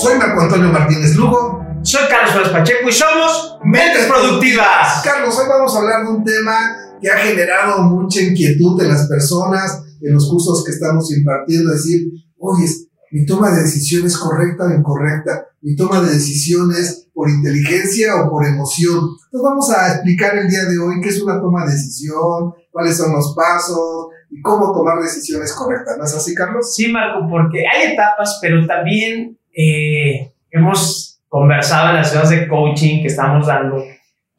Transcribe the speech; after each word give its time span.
Soy 0.00 0.16
Marco 0.16 0.40
Antonio 0.40 0.72
Martínez 0.72 1.14
Lugo. 1.14 1.62
Soy 1.82 2.08
Carlos 2.08 2.32
Flores 2.32 2.52
Pacheco 2.52 2.88
y 2.88 2.92
somos 2.92 3.58
Mentes 3.62 4.06
Productivas. 4.06 5.02
Carlos, 5.04 5.38
hoy 5.38 5.44
vamos 5.46 5.76
a 5.76 5.78
hablar 5.78 6.06
de 6.06 6.10
un 6.10 6.24
tema 6.24 6.54
que 7.02 7.10
ha 7.10 7.18
generado 7.18 7.82
mucha 7.82 8.22
inquietud 8.22 8.80
en 8.82 8.88
las 8.88 9.06
personas, 9.08 9.84
en 10.00 10.14
los 10.14 10.26
cursos 10.26 10.64
que 10.64 10.72
estamos 10.72 11.14
impartiendo, 11.14 11.72
decir, 11.72 12.08
oye, 12.38 12.64
mi 13.10 13.26
toma 13.26 13.50
de 13.50 13.60
decisión 13.60 14.06
es 14.06 14.16
correcta 14.16 14.64
o 14.64 14.70
incorrecta, 14.70 15.48
mi 15.60 15.76
toma 15.76 16.00
de 16.00 16.14
decisiones 16.14 17.10
por 17.12 17.28
inteligencia 17.28 18.22
o 18.22 18.30
por 18.30 18.46
emoción. 18.46 19.00
Entonces 19.26 19.42
vamos 19.42 19.70
a 19.70 19.92
explicar 19.92 20.34
el 20.38 20.48
día 20.48 20.64
de 20.64 20.78
hoy 20.78 20.94
qué 21.02 21.10
es 21.10 21.20
una 21.20 21.38
toma 21.38 21.66
de 21.66 21.72
decisión, 21.72 22.54
cuáles 22.70 22.96
son 22.96 23.12
los 23.12 23.34
pasos 23.36 24.08
y 24.30 24.40
cómo 24.40 24.72
tomar 24.72 25.02
decisiones 25.02 25.52
correctas. 25.52 25.98
¿No 25.98 26.04
es 26.04 26.14
así, 26.14 26.34
Carlos? 26.34 26.74
Sí, 26.74 26.90
Marco, 26.90 27.28
porque 27.28 27.64
hay 27.66 27.92
etapas, 27.92 28.38
pero 28.40 28.66
también 28.66 29.36
eh, 29.60 30.32
hemos 30.50 31.20
conversado 31.28 31.90
en 31.90 31.96
las 31.96 32.10
ciudades 32.10 32.30
de 32.30 32.48
coaching 32.48 33.02
que 33.02 33.08
estamos 33.08 33.46
dando, 33.46 33.84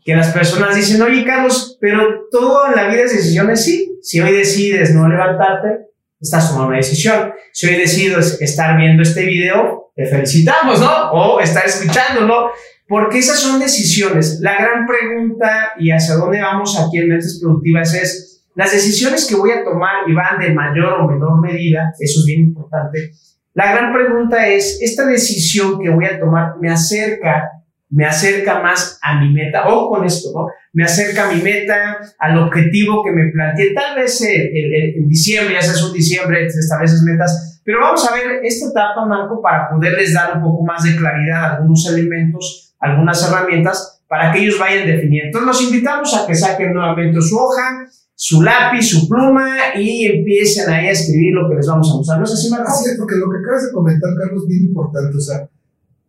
que 0.03 0.15
las 0.15 0.31
personas 0.31 0.75
dicen, 0.75 1.01
oye, 1.01 1.23
Carlos, 1.23 1.77
pero 1.79 2.27
todo 2.31 2.67
en 2.67 2.75
la 2.75 2.87
vida 2.87 3.03
es 3.03 3.13
decisiones, 3.15 3.63
sí. 3.63 3.99
Si 4.01 4.19
hoy 4.19 4.31
decides 4.31 4.95
no 4.95 5.07
levantarte, 5.07 5.85
estás 6.19 6.49
tomando 6.49 6.69
una 6.69 6.77
decisión. 6.77 7.33
Si 7.53 7.67
hoy 7.67 7.75
decides 7.75 8.41
estar 8.41 8.77
viendo 8.77 9.03
este 9.03 9.25
video, 9.25 9.91
te 9.95 10.05
felicitamos, 10.07 10.79
¿no? 10.79 11.11
O 11.11 11.39
estar 11.39 11.65
escuchándolo, 11.65 12.49
porque 12.87 13.19
esas 13.19 13.39
son 13.39 13.59
decisiones. 13.59 14.39
La 14.41 14.55
gran 14.55 14.87
pregunta 14.87 15.73
y 15.79 15.91
hacia 15.91 16.15
dónde 16.15 16.41
vamos 16.41 16.79
aquí 16.79 16.97
en 16.97 17.09
Mentes 17.09 17.39
Productivas 17.41 17.93
es, 17.93 18.43
las 18.55 18.71
decisiones 18.71 19.27
que 19.27 19.35
voy 19.35 19.51
a 19.51 19.63
tomar 19.63 20.09
y 20.09 20.13
van 20.13 20.39
de 20.39 20.51
mayor 20.51 20.99
o 20.99 21.07
menor 21.07 21.39
medida, 21.41 21.93
eso 21.99 22.19
es 22.19 22.25
bien 22.25 22.41
importante. 22.41 23.11
La 23.53 23.71
gran 23.73 23.93
pregunta 23.93 24.47
es, 24.47 24.79
¿esta 24.81 25.05
decisión 25.05 25.79
que 25.79 25.89
voy 25.89 26.05
a 26.05 26.19
tomar 26.19 26.55
me 26.59 26.71
acerca 26.71 27.51
me 27.91 28.05
acerca 28.05 28.61
más 28.61 28.97
a 29.01 29.19
mi 29.19 29.33
meta. 29.33 29.67
Ojo 29.67 29.89
con 29.89 30.05
esto, 30.05 30.29
¿no? 30.33 30.47
Me 30.73 30.85
acerca 30.85 31.29
a 31.29 31.33
mi 31.33 31.41
meta, 31.41 31.97
al 32.17 32.37
objetivo 32.37 33.03
que 33.03 33.11
me 33.11 33.29
planteé. 33.31 33.73
Tal 33.73 33.97
vez 33.97 34.21
en 34.21 35.07
diciembre, 35.07 35.53
ya 35.53 35.61
sea 35.61 35.85
un 35.85 35.93
diciembre, 35.93 36.45
estableces 36.45 37.03
metas. 37.03 37.61
Pero 37.65 37.81
vamos 37.81 38.09
a 38.09 38.15
ver 38.15 38.39
esta 38.43 38.69
etapa, 38.69 39.05
Marco, 39.05 39.41
para 39.41 39.69
poderles 39.69 40.13
dar 40.13 40.37
un 40.37 40.43
poco 40.43 40.63
más 40.63 40.83
de 40.83 40.95
claridad 40.95 41.55
algunos 41.55 41.85
elementos, 41.87 42.73
algunas 42.79 43.29
herramientas, 43.29 44.01
para 44.07 44.31
que 44.31 44.39
ellos 44.39 44.57
vayan 44.57 44.87
definiendo. 44.87 45.37
Entonces, 45.37 45.47
los 45.47 45.73
invitamos 45.73 46.17
a 46.17 46.25
que 46.25 46.33
saquen 46.33 46.73
nuevamente 46.73 47.21
su 47.21 47.37
hoja, 47.37 47.85
su 48.23 48.39
lápiz, 48.43 48.83
su 48.83 49.09
pluma 49.09 49.73
y 49.75 50.05
empiecen 50.05 50.69
ahí 50.69 50.85
a 50.85 50.91
escribir 50.91 51.33
lo 51.33 51.49
que 51.49 51.55
les 51.55 51.65
vamos 51.65 51.89
a 51.89 51.95
mostrar. 51.95 52.19
¿No 52.19 52.25
es 52.25 52.31
así, 52.31 52.51
Marco? 52.51 52.69
Así 52.69 52.91
es, 52.91 52.95
porque 52.95 53.15
lo 53.15 53.25
que 53.25 53.39
acabas 53.41 53.65
de 53.65 53.71
comentar, 53.71 54.11
Carlos, 54.15 54.43
es 54.43 54.47
bien 54.47 54.65
importante. 54.65 55.17
O 55.17 55.21
sea, 55.21 55.49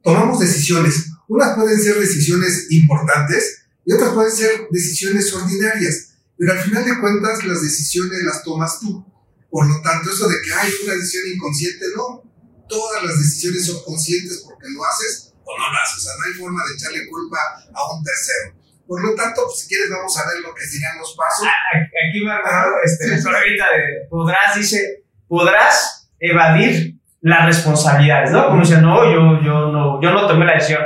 tomamos 0.02 0.38
decisiones 0.38 1.08
unas 1.26 1.56
pueden 1.56 1.80
ser 1.80 1.98
decisiones 1.98 2.66
importantes 2.68 3.64
y 3.86 3.94
otras 3.94 4.12
pueden 4.12 4.30
ser 4.30 4.68
decisiones 4.70 5.32
ordinarias, 5.32 6.10
pero 6.36 6.52
al 6.52 6.60
final 6.60 6.84
de 6.84 7.00
cuentas 7.00 7.44
las 7.44 7.62
decisiones 7.62 8.22
las 8.24 8.44
tomas 8.44 8.78
tú. 8.78 9.02
Por 9.50 9.66
lo 9.66 9.80
tanto, 9.80 10.10
eso 10.10 10.28
de 10.28 10.36
que 10.44 10.52
hay 10.52 10.70
una 10.84 10.92
decisión 10.92 11.24
inconsciente, 11.34 11.86
no. 11.96 12.30
Todas 12.68 13.04
las 13.04 13.16
decisiones 13.16 13.64
son 13.64 13.82
conscientes 13.84 14.42
porque 14.44 14.68
lo 14.68 14.84
haces 14.84 15.32
o 15.44 15.58
no 15.58 15.64
lo 15.64 15.78
haces. 15.80 15.96
O 15.96 16.00
sea, 16.02 16.12
no 16.18 16.24
hay 16.24 16.34
forma 16.34 16.60
de 16.68 16.74
echarle 16.74 17.08
culpa 17.08 17.38
a 17.72 17.96
un 17.96 18.04
tercero. 18.04 18.61
Por 18.86 19.02
lo 19.02 19.14
tanto, 19.14 19.42
pues, 19.44 19.60
si 19.60 19.68
quieres, 19.68 19.88
vamos 19.90 20.16
a 20.18 20.28
ver 20.28 20.42
lo 20.42 20.54
que 20.54 20.62
serían 20.62 20.98
los 20.98 21.16
pasos. 21.16 21.46
Ah, 21.46 21.78
aquí 21.78 22.24
va 22.24 22.40
ah, 22.44 22.66
este, 22.84 23.18
sí, 23.18 23.24
de 23.24 24.08
podrás, 24.08 24.56
dice, 24.56 25.04
podrás 25.28 26.10
evadir 26.18 26.96
las 27.20 27.46
responsabilidades, 27.46 28.30
¿no? 28.32 28.48
Como 28.48 28.60
dice, 28.60 28.80
no, 28.80 29.04
yo, 29.04 29.42
yo, 29.42 29.72
no, 29.72 30.02
yo 30.02 30.10
no 30.10 30.26
tomé 30.26 30.44
la 30.44 30.54
decisión 30.54 30.82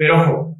pero 0.00 0.18
ojo, 0.18 0.56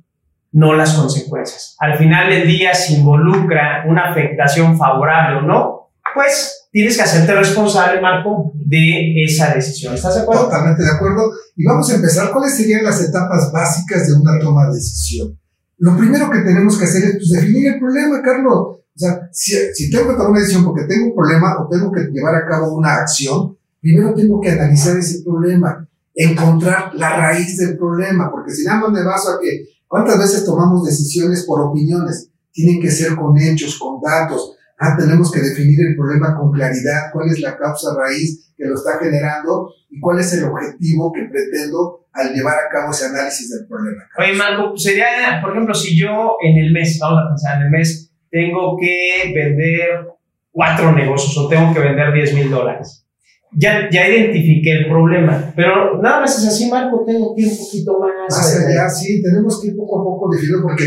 no 0.53 0.75
las 0.75 0.93
consecuencias. 0.93 1.75
Al 1.79 1.97
final 1.97 2.29
del 2.29 2.47
día, 2.47 2.75
si 2.75 2.97
involucra 2.97 3.87
una 3.89 4.11
afectación 4.11 4.77
favorable 4.77 5.39
o 5.39 5.41
no, 5.41 5.91
pues 6.15 6.69
tienes 6.71 6.95
que 6.95 7.05
hacerte 7.05 7.35
responsable, 7.35 8.03
Marco, 8.03 8.53
de 8.55 9.25
esa 9.25 9.55
decisión. 9.55 9.95
¿Estás 9.95 10.17
de 10.17 10.21
acuerdo? 10.21 10.45
Totalmente 10.45 10.83
de 10.83 10.91
acuerdo. 10.91 11.23
Y 11.57 11.65
vamos 11.65 11.91
a 11.91 11.95
empezar. 11.95 12.31
¿Cuáles 12.33 12.55
serían 12.55 12.85
las 12.85 13.01
etapas 13.01 13.51
básicas 13.51 14.09
de 14.09 14.21
una 14.21 14.39
toma 14.39 14.67
de 14.67 14.75
decisión? 14.75 15.40
Lo 15.81 15.97
primero 15.97 16.31
que 16.31 16.41
tenemos 16.41 16.79
que 16.79 16.85
hacer 16.85 17.05
es 17.05 17.13
pues, 17.17 17.31
definir 17.31 17.75
el 17.75 17.79
problema, 17.79 18.23
Carlos. 18.23 18.55
O 18.55 18.99
sea, 18.99 19.29
si, 19.33 19.55
si 19.75 19.91
tengo 19.91 20.09
que 20.09 20.15
tomar 20.15 20.31
una 20.31 20.41
decisión 20.41 20.65
porque 20.65 20.85
tengo 20.85 21.07
un 21.07 21.15
problema 21.15 21.57
o 21.59 21.69
tengo 21.69 21.91
que 21.91 22.03
llevar 22.13 22.35
a 22.35 22.47
cabo 22.47 22.75
una 22.75 22.97
acción, 22.97 23.57
primero 23.81 24.15
tengo 24.15 24.41
que 24.41 24.51
analizar 24.51 24.97
ese 24.97 25.23
problema 25.23 25.87
encontrar 26.15 26.95
la 26.95 27.17
raíz 27.17 27.57
del 27.57 27.79
problema, 27.79 28.31
porque 28.31 28.53
si 28.53 28.65
nada 28.65 28.81
más 28.81 28.91
me 28.91 29.05
baso 29.05 29.31
a 29.31 29.41
que 29.41 29.65
cuántas 29.87 30.19
veces 30.19 30.45
tomamos 30.45 30.85
decisiones 30.85 31.45
por 31.45 31.61
opiniones, 31.61 32.29
tienen 32.53 32.81
que 32.81 32.91
ser 32.91 33.17
con 33.17 33.37
hechos, 33.39 33.79
con 33.79 34.01
datos. 34.01 34.57
Ah, 34.81 34.97
tenemos 34.99 35.31
que 35.31 35.41
definir 35.41 35.79
el 35.87 35.95
problema 35.95 36.35
con 36.37 36.51
claridad, 36.51 37.13
cuál 37.13 37.29
es 37.29 37.41
la 37.41 37.57
causa 37.57 37.91
raíz 37.97 38.53
que 38.57 38.65
lo 38.65 38.75
está 38.75 38.99
generando 38.99 39.73
y 39.91 40.01
cuál 40.01 40.21
es 40.21 40.33
el 40.33 40.45
objetivo 40.45 41.13
que 41.13 41.29
pretendo 41.31 42.07
al 42.13 42.33
llevar 42.33 42.55
a 42.55 42.69
cabo 42.73 42.91
ese 42.91 43.07
análisis 43.07 43.51
del 43.51 43.67
problema. 43.69 44.03
Oye, 44.19 44.33
Marco, 44.33 44.77
sería, 44.77 45.41
por 45.43 45.53
ejemplo, 45.53 45.75
si 45.75 45.99
yo 45.99 46.37
en 46.43 46.65
el 46.65 46.73
mes, 46.73 46.99
vamos 46.99 47.21
a 47.23 47.29
pensar 47.29 47.57
en 47.59 47.67
el 47.67 47.71
mes, 47.71 48.11
tengo 48.31 48.77
que 48.81 49.33
vender 49.35 50.09
cuatro 50.51 50.93
negocios 50.93 51.37
o 51.39 51.49
tengo 51.49 51.73
que 51.75 51.81
vender 51.81 52.13
10 52.13 52.35
mil 52.35 52.51
dólares 52.51 53.07
ya, 53.53 53.89
ya 53.91 54.09
identifiqué 54.09 54.73
el 54.73 54.89
problema, 54.89 55.53
pero 55.57 56.01
nada 56.01 56.21
más 56.21 56.39
es 56.39 56.47
así, 56.47 56.71
Marco, 56.71 57.05
tengo 57.05 57.35
que 57.35 57.43
ir 57.43 57.49
un 57.49 57.59
poquito 57.59 57.99
más. 57.99 58.13
Más 58.29 58.57
allá, 58.57 58.89
sí, 58.89 59.23
tenemos 59.23 59.61
que 59.61 59.69
ir 59.69 59.77
poco 59.77 60.01
a 60.01 60.05
poco 60.05 60.31
definiendo, 60.31 60.63
porque 60.63 60.85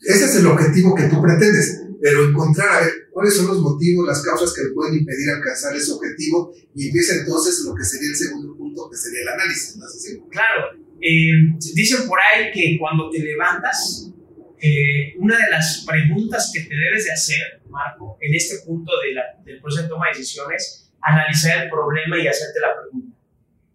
ese 0.00 0.24
es 0.24 0.36
el 0.36 0.46
objetivo 0.46 0.94
que 0.94 1.04
tú 1.04 1.20
pretendes, 1.20 1.85
pero 2.00 2.28
encontrar 2.28 2.68
a 2.68 2.80
ver 2.80 2.92
cuáles 3.10 3.36
son 3.36 3.46
los 3.48 3.58
motivos, 3.60 4.06
las 4.06 4.22
causas 4.22 4.52
que 4.54 4.72
pueden 4.74 4.98
impedir 4.98 5.30
alcanzar 5.30 5.74
ese 5.74 5.92
objetivo, 5.92 6.52
y 6.74 6.88
empieza 6.88 7.14
entonces 7.14 7.62
lo 7.64 7.74
que 7.74 7.84
sería 7.84 8.08
el 8.08 8.16
segundo 8.16 8.56
punto, 8.56 8.88
que 8.90 8.96
sería 8.96 9.22
el 9.22 9.28
análisis, 9.28 9.76
¿no? 9.76 9.86
Claro, 10.28 10.78
eh, 11.00 11.30
dicen 11.74 12.06
por 12.06 12.18
ahí 12.20 12.50
que 12.52 12.76
cuando 12.78 13.10
te 13.10 13.18
levantas, 13.20 14.10
eh, 14.60 15.14
una 15.18 15.36
de 15.36 15.50
las 15.50 15.84
preguntas 15.86 16.50
que 16.52 16.60
te 16.60 16.74
debes 16.74 17.04
de 17.04 17.12
hacer, 17.12 17.60
Marco, 17.68 18.16
en 18.20 18.34
este 18.34 18.58
punto 18.64 18.92
de 19.06 19.14
la, 19.14 19.22
del 19.44 19.60
proceso 19.60 19.82
de 19.82 19.88
toma 19.88 20.06
de 20.06 20.18
decisiones, 20.18 20.90
analizar 21.00 21.64
el 21.64 21.70
problema 21.70 22.18
y 22.18 22.26
hacerte 22.26 22.60
la 22.60 22.80
pregunta. 22.80 23.16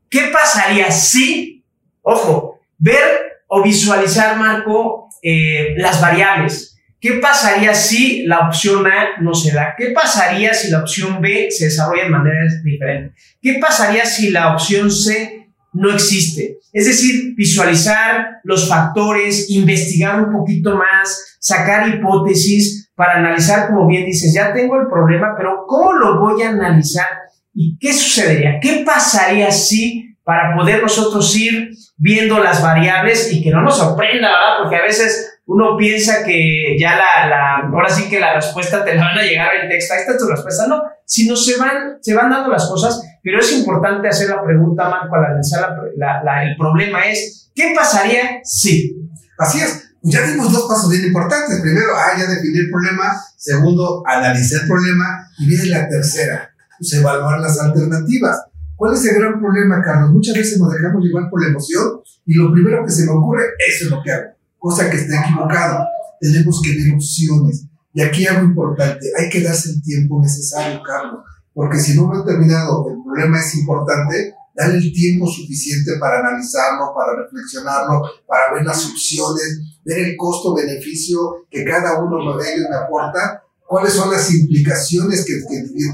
¿Qué 0.10 0.30
pasaría 0.34 0.92
si, 0.92 1.64
ojo, 2.02 2.60
ver 2.78 3.44
o 3.48 3.64
visualizar, 3.64 4.38
Marco, 4.38 5.08
eh, 5.22 5.74
las 5.78 6.02
variables? 6.02 6.76
¿Qué 7.02 7.14
pasaría 7.14 7.74
si 7.74 8.28
la 8.28 8.48
opción 8.48 8.86
A 8.86 9.20
no 9.22 9.34
se 9.34 9.52
da? 9.52 9.74
¿Qué 9.76 9.88
pasaría 9.88 10.54
si 10.54 10.70
la 10.70 10.82
opción 10.82 11.20
B 11.20 11.48
se 11.50 11.66
desarrolla 11.66 12.04
de 12.04 12.10
maneras 12.10 12.64
diferentes? 12.64 13.38
¿Qué 13.42 13.58
pasaría 13.60 14.06
si 14.06 14.30
la 14.30 14.54
opción 14.54 14.92
C 14.92 15.50
no 15.74 15.92
existe? 15.92 16.60
Es 16.72 16.86
decir, 16.86 17.34
visualizar 17.36 18.42
los 18.44 18.70
factores, 18.70 19.50
investigar 19.50 20.24
un 20.24 20.32
poquito 20.32 20.78
más, 20.78 21.38
sacar 21.40 21.90
hipótesis 21.90 22.92
para 22.94 23.16
analizar, 23.16 23.68
como 23.68 23.88
bien 23.88 24.06
dices, 24.06 24.32
ya 24.32 24.54
tengo 24.54 24.80
el 24.80 24.88
problema, 24.88 25.34
pero 25.36 25.66
¿cómo 25.68 25.94
lo 25.94 26.20
voy 26.20 26.44
a 26.44 26.50
analizar? 26.50 27.08
¿Y 27.52 27.80
qué 27.80 27.94
sucedería? 27.94 28.60
¿Qué 28.62 28.84
pasaría 28.86 29.52
si 29.52 30.16
para 30.24 30.56
poder 30.56 30.84
nosotros 30.84 31.36
ir 31.36 31.72
viendo 31.98 32.38
las 32.40 32.62
variables 32.62 33.34
y 33.34 33.42
que 33.44 33.50
no 33.50 33.64
nos 33.64 33.78
sorprenda, 33.78 34.30
¿verdad? 34.30 34.58
Porque 34.62 34.76
a 34.76 34.84
veces 34.84 35.31
uno 35.52 35.76
piensa 35.78 36.24
que 36.24 36.78
ya 36.80 36.96
la, 36.96 37.58
ahora 37.58 37.88
que 38.10 38.20
la 38.20 38.36
respuesta 38.36 38.86
te 38.86 38.96
la 38.96 39.04
van 39.04 39.18
a 39.18 39.24
llegar 39.24 39.50
en 39.62 39.70
texto, 39.70 39.94
ahí 39.94 40.00
está 40.00 40.18
tu 40.18 40.28
respuesta, 40.28 40.66
no, 40.68 40.82
sino 41.06 41.36
se 41.36 41.58
van, 41.58 41.98
se 42.00 42.14
van 42.14 42.30
dando 42.30 42.50
las 42.50 42.68
cosas, 42.68 43.02
pero 43.22 43.40
es 43.40 43.52
importante 43.52 44.08
hacer 44.08 44.30
la 44.30 44.42
pregunta, 44.42 44.90
Marco, 44.90 45.14
al 45.14 45.26
analizar 45.26 45.76
la, 45.98 46.44
el 46.44 46.56
problema 46.56 47.06
es, 47.06 47.52
¿qué 47.54 47.74
pasaría 47.76 48.40
si? 48.46 48.96
Así 49.38 49.60
es, 49.60 49.92
ya 50.04 50.26
dimos 50.26 50.54
dos 50.54 50.68
pasos 50.70 50.90
bien 50.90 51.06
importantes. 51.06 51.60
Primero, 51.62 51.90
ah, 51.96 52.18
ya 52.18 52.28
definir 52.28 52.62
el 52.62 52.72
problema. 52.72 53.12
Segundo, 53.36 54.04
analizar 54.06 54.62
el 54.62 54.68
problema. 54.68 55.28
Y 55.38 55.48
viene 55.48 55.66
la 55.66 55.88
tercera, 55.90 56.50
pues 56.80 56.94
evaluar 56.94 57.40
las 57.40 57.60
alternativas. 57.60 58.46
¿Cuál 58.76 58.96
es 58.96 59.06
el 59.06 59.20
gran 59.20 59.40
problema, 59.40 59.82
Carlos? 59.84 60.12
Muchas 60.12 60.36
veces 60.36 60.60
nos 60.60 60.74
dejamos 60.74 61.04
llevar 61.04 61.30
por 61.30 61.42
la 61.42 61.50
emoción 61.50 62.02
y 62.26 62.34
lo 62.36 62.52
primero 62.52 62.84
que 62.84 62.92
se 62.92 63.06
me 63.06 63.12
ocurre, 63.12 63.44
eso 63.68 63.86
es 63.86 63.92
lo 63.92 64.02
que 64.02 64.12
hago. 64.12 64.31
Cosa 64.62 64.92
que 64.92 64.98
está 64.98 65.26
equivocado. 65.26 65.88
Tenemos 66.20 66.62
que 66.62 66.76
ver 66.76 66.94
opciones. 66.94 67.66
Y 67.96 68.02
aquí 68.02 68.28
algo 68.28 68.46
importante, 68.46 69.08
hay 69.18 69.28
que 69.28 69.42
darse 69.42 69.72
el 69.72 69.82
tiempo 69.82 70.22
necesario, 70.22 70.84
Carlos. 70.84 71.26
Porque 71.52 71.80
si 71.80 71.96
no 71.96 72.14
lo 72.14 72.22
he 72.22 72.26
terminado, 72.26 72.86
el 72.92 73.04
problema 73.04 73.40
es 73.40 73.56
importante, 73.56 74.36
darle 74.56 74.78
el 74.78 74.94
tiempo 74.94 75.26
suficiente 75.26 75.94
para 76.00 76.20
analizarlo, 76.20 76.94
para 76.96 77.24
reflexionarlo, 77.24 78.04
para 78.28 78.54
ver 78.54 78.64
las 78.64 78.86
opciones, 78.86 79.62
ver 79.84 79.98
el 79.98 80.16
costo-beneficio 80.16 81.48
que 81.50 81.66
cada 81.66 82.00
uno 82.00 82.38
de 82.38 82.54
ellos 82.54 82.68
me 82.70 82.76
aporta, 82.78 83.42
cuáles 83.66 83.94
son 83.94 84.12
las 84.12 84.32
implicaciones 84.32 85.26
que, 85.26 85.42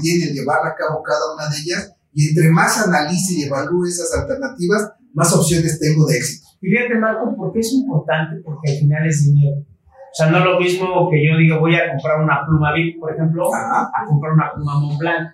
tiene 0.02 0.26
llevar 0.26 0.58
a 0.58 0.74
cabo 0.74 1.02
cada 1.02 1.32
una 1.34 1.48
de 1.48 1.56
ellas, 1.56 1.90
y 2.12 2.28
entre 2.28 2.50
más 2.50 2.76
analice 2.78 3.32
y 3.32 3.42
evalúe 3.44 3.86
esas 3.86 4.12
alternativas, 4.12 4.90
más 5.14 5.32
opciones 5.32 5.80
tengo 5.80 6.04
de 6.04 6.18
éxito. 6.18 6.47
Y 6.60 6.70
fíjate, 6.70 6.94
Marco, 6.96 7.36
¿por 7.36 7.52
qué 7.52 7.60
es 7.60 7.72
importante? 7.72 8.40
Porque 8.44 8.72
al 8.72 8.78
final 8.78 9.06
es 9.06 9.32
dinero. 9.32 9.64
O 10.10 10.14
sea, 10.14 10.30
no 10.30 10.38
es 10.38 10.44
lo 10.44 10.58
mismo 10.58 11.08
que 11.10 11.22
yo 11.22 11.36
diga 11.36 11.58
voy 11.58 11.76
a 11.76 11.90
comprar 11.90 12.20
una 12.20 12.40
pluma 12.44 12.72
Bic, 12.72 12.98
por 12.98 13.12
ejemplo, 13.12 13.54
a 13.54 13.90
comprar 14.06 14.32
una 14.32 14.52
pluma 14.52 14.80
Montblanc. 14.80 15.28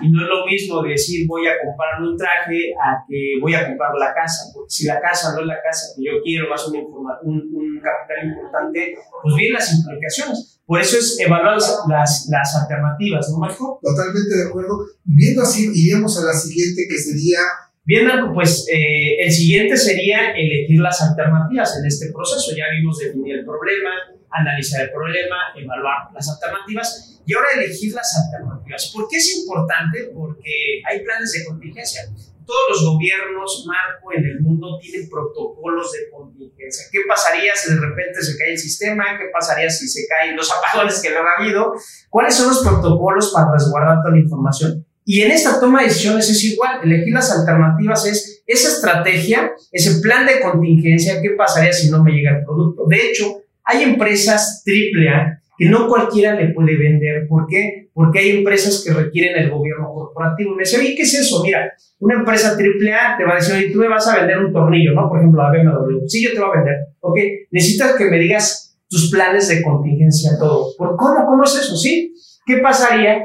Y 0.00 0.10
no 0.10 0.22
es 0.22 0.28
lo 0.28 0.46
mismo 0.46 0.82
decir 0.82 1.26
voy 1.26 1.46
a 1.46 1.58
comprar 1.64 2.00
un 2.00 2.16
traje 2.16 2.72
a 2.78 3.02
que 3.08 3.38
voy 3.40 3.54
a 3.54 3.66
comprar 3.66 3.90
la 3.98 4.14
casa. 4.14 4.50
Porque 4.54 4.70
si 4.70 4.86
la 4.86 5.00
casa 5.00 5.34
no 5.34 5.40
es 5.40 5.46
la 5.46 5.60
casa 5.62 5.92
que 5.96 6.04
yo 6.04 6.22
quiero, 6.22 6.54
a 6.54 6.56
ser 6.56 6.72
un, 6.78 7.34
un, 7.52 7.80
capital 7.80 8.28
importante, 8.28 8.94
pues 9.22 9.34
bien 9.34 9.52
las 9.52 9.72
implicaciones. 9.74 10.60
Por 10.64 10.80
eso 10.80 10.98
es 10.98 11.18
evaluar 11.18 11.56
las, 11.56 12.28
las 12.30 12.56
alternativas, 12.62 13.28
¿no, 13.30 13.38
Marco? 13.38 13.80
Totalmente 13.82 14.36
de 14.36 14.48
acuerdo. 14.48 14.78
Viendo 15.04 15.42
así, 15.42 15.70
iríamos 15.74 16.16
a 16.22 16.26
la 16.26 16.32
siguiente 16.32 16.82
que 16.88 16.96
sería 16.96 17.40
Bien, 17.90 18.06
Marco, 18.06 18.32
pues 18.32 18.68
eh, 18.70 19.18
el 19.18 19.32
siguiente 19.32 19.76
sería 19.76 20.30
elegir 20.30 20.78
las 20.78 21.02
alternativas 21.02 21.76
en 21.76 21.86
este 21.86 22.12
proceso. 22.12 22.54
Ya 22.56 22.66
vimos 22.70 22.96
definir 22.98 23.38
el 23.38 23.44
problema, 23.44 23.90
analizar 24.30 24.82
el 24.82 24.92
problema, 24.92 25.50
evaluar 25.56 26.06
las 26.14 26.30
alternativas 26.30 27.20
y 27.26 27.34
ahora 27.34 27.48
elegir 27.56 27.92
las 27.92 28.14
alternativas. 28.14 28.92
¿Por 28.94 29.08
qué 29.08 29.16
es 29.16 29.38
importante? 29.38 30.08
Porque 30.14 30.82
hay 30.86 31.00
planes 31.02 31.32
de 31.32 31.44
contingencia. 31.44 32.02
Todos 32.46 32.64
los 32.70 32.94
gobiernos, 32.94 33.66
Marco, 33.66 34.12
en 34.12 34.24
el 34.24 34.40
mundo 34.40 34.78
tienen 34.80 35.10
protocolos 35.10 35.90
de 35.90 36.10
contingencia. 36.12 36.86
¿Qué 36.92 37.00
pasaría 37.08 37.56
si 37.56 37.74
de 37.74 37.80
repente 37.80 38.22
se 38.22 38.38
cae 38.38 38.52
el 38.52 38.58
sistema? 38.58 39.18
¿Qué 39.18 39.24
pasaría 39.32 39.68
si 39.68 39.88
se 39.88 40.06
caen 40.06 40.36
los 40.36 40.48
apagones 40.48 41.02
que 41.02 41.10
lo 41.10 41.26
ha 41.26 41.42
habido? 41.42 41.74
¿Cuáles 42.08 42.36
son 42.36 42.54
los 42.54 42.62
protocolos 42.62 43.32
para 43.34 43.50
resguardar 43.50 43.96
toda 44.04 44.14
la 44.14 44.20
información? 44.20 44.86
Y 45.12 45.22
en 45.22 45.32
esta 45.32 45.58
toma 45.58 45.80
de 45.80 45.88
decisiones 45.88 46.30
es 46.30 46.44
igual, 46.44 46.82
elegir 46.84 47.12
las 47.12 47.36
alternativas 47.36 48.06
es 48.06 48.44
esa 48.46 48.68
estrategia, 48.68 49.50
ese 49.72 50.00
plan 50.00 50.24
de 50.24 50.38
contingencia, 50.38 51.20
¿qué 51.20 51.30
pasaría 51.30 51.72
si 51.72 51.90
no 51.90 52.04
me 52.04 52.12
llega 52.12 52.38
el 52.38 52.44
producto? 52.44 52.84
De 52.86 53.08
hecho, 53.08 53.42
hay 53.64 53.82
empresas 53.82 54.62
AAA 54.64 55.40
que 55.58 55.68
no 55.68 55.88
cualquiera 55.88 56.36
le 56.36 56.54
puede 56.54 56.76
vender. 56.76 57.26
¿Por 57.26 57.48
qué? 57.48 57.88
Porque 57.92 58.20
hay 58.20 58.30
empresas 58.38 58.84
que 58.86 58.92
requieren 58.92 59.36
el 59.36 59.50
gobierno 59.50 59.92
corporativo. 59.92 60.54
Me 60.54 60.62
dice, 60.62 60.78
oye, 60.78 60.94
¿qué 60.94 61.02
es 61.02 61.14
eso? 61.14 61.42
Mira, 61.42 61.72
una 61.98 62.14
empresa 62.14 62.50
AAA 62.50 63.18
te 63.18 63.24
va 63.24 63.32
a 63.32 63.34
decir, 63.34 63.56
oye, 63.56 63.70
tú 63.72 63.80
me 63.80 63.88
vas 63.88 64.06
a 64.06 64.16
vender 64.16 64.38
un 64.38 64.52
tornillo, 64.52 64.92
¿no? 64.92 65.08
Por 65.08 65.18
ejemplo, 65.18 65.42
a 65.42 65.50
BMW. 65.50 66.06
Sí, 66.06 66.22
yo 66.22 66.32
te 66.32 66.38
voy 66.38 66.50
a 66.50 66.58
vender. 66.58 66.76
Ok, 67.00 67.18
necesitas 67.50 67.96
que 67.96 68.04
me 68.04 68.16
digas 68.20 68.78
tus 68.88 69.10
planes 69.10 69.48
de 69.48 69.60
contingencia, 69.60 70.38
todo. 70.38 70.68
¿Por 70.78 70.94
cómo? 70.94 71.26
¿Cómo 71.26 71.42
es 71.42 71.56
eso? 71.56 71.76
¿Sí? 71.76 72.14
¿Qué 72.46 72.58
pasaría? 72.58 73.24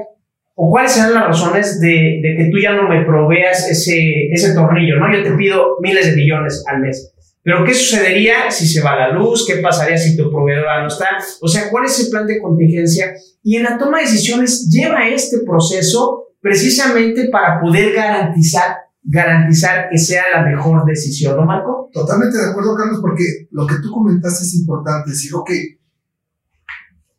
¿O 0.56 0.72
cuáles 0.72 0.94
serán 0.94 1.14
las 1.14 1.28
razones 1.28 1.80
de, 1.82 2.22
de 2.24 2.36
que 2.38 2.50
tú 2.50 2.58
ya 2.62 2.74
no 2.74 2.88
me 2.88 3.04
proveas 3.04 3.70
ese, 3.70 4.30
ese 4.32 4.54
tornillo, 4.54 4.98
¿no? 4.98 5.14
Yo 5.14 5.22
te 5.22 5.32
pido 5.32 5.78
miles 5.82 6.08
de 6.08 6.16
millones 6.16 6.64
al 6.68 6.80
mes. 6.80 7.14
Pero 7.44 7.64
¿qué 7.64 7.74
sucedería 7.74 8.50
si 8.50 8.66
se 8.66 8.82
va 8.82 8.96
la 8.96 9.10
luz? 9.12 9.46
¿Qué 9.46 9.58
pasaría 9.58 9.98
si 9.98 10.18
tu 10.18 10.32
proveedor 10.32 10.66
no 10.82 10.88
está? 10.88 11.10
O 11.42 11.48
sea, 11.48 11.70
¿cuál 11.70 11.86
es 11.86 12.00
el 12.00 12.10
plan 12.10 12.26
de 12.26 12.42
contingencia? 12.42 13.14
Y 13.44 13.58
en 13.58 13.64
la 13.64 13.78
toma 13.78 14.00
de 14.00 14.06
decisiones 14.06 14.68
lleva 14.70 15.08
este 15.08 15.40
proceso 15.46 16.30
precisamente 16.42 17.28
para 17.30 17.60
poder 17.60 17.94
garantizar 17.94 18.78
garantizar 19.06 19.88
que 19.90 19.98
sea 19.98 20.24
la 20.34 20.42
mejor 20.44 20.84
decisión, 20.86 21.38
¿no, 21.38 21.46
Marco? 21.46 21.90
Totalmente 21.94 22.38
de 22.38 22.50
acuerdo, 22.50 22.76
Carlos, 22.76 23.00
porque 23.02 23.24
lo 23.52 23.68
que 23.68 23.76
tú 23.76 23.92
comentaste 23.92 24.44
es 24.44 24.56
importante. 24.56 25.12
Decir, 25.12 25.32
ok, 25.36 25.52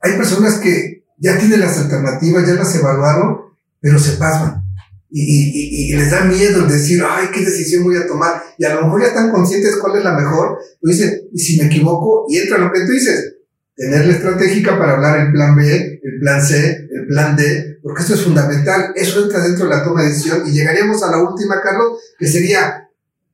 hay 0.00 0.12
personas 0.16 0.58
que 0.58 0.95
ya 1.18 1.38
tienen 1.38 1.60
las 1.60 1.78
alternativas, 1.78 2.46
ya 2.46 2.54
las 2.54 2.74
evaluaron, 2.74 3.38
pero 3.80 3.98
se 3.98 4.12
pasan. 4.12 4.62
Y, 5.10 5.94
les 5.94 6.10
da 6.10 6.24
miedo 6.24 6.64
el 6.64 6.68
decir, 6.68 7.02
ay, 7.08 7.28
¿qué 7.32 7.40
decisión 7.40 7.84
voy 7.84 7.96
a 7.96 8.06
tomar? 8.06 8.42
Y 8.58 8.64
a 8.64 8.74
lo 8.74 8.82
mejor 8.82 9.00
ya 9.00 9.08
están 9.08 9.30
conscientes 9.30 9.76
cuál 9.76 9.96
es 9.96 10.04
la 10.04 10.12
mejor, 10.12 10.58
pues 10.80 10.98
dicen, 10.98 11.22
y 11.32 11.38
si 11.38 11.58
me 11.58 11.66
equivoco, 11.66 12.26
y 12.28 12.38
entra 12.38 12.58
lo 12.58 12.70
que 12.72 12.80
tú 12.80 12.92
dices, 12.92 13.36
tener 13.74 14.06
la 14.06 14.12
estratégica 14.12 14.78
para 14.78 14.94
hablar 14.94 15.20
el 15.20 15.32
plan 15.32 15.54
B, 15.56 16.00
el 16.02 16.20
plan 16.20 16.42
C, 16.42 16.88
el 16.90 17.06
plan 17.06 17.36
D, 17.36 17.78
porque 17.82 18.02
esto 18.02 18.14
es 18.14 18.22
fundamental, 18.22 18.92
eso 18.96 19.22
entra 19.22 19.40
dentro 19.40 19.68
de 19.68 19.76
la 19.76 19.84
toma 19.84 20.02
de 20.02 20.08
decisión. 20.08 20.42
Y 20.46 20.50
llegaríamos 20.50 21.02
a 21.02 21.10
la 21.10 21.22
última, 21.22 21.62
Carlos, 21.62 22.00
que 22.18 22.26
sería 22.26 22.88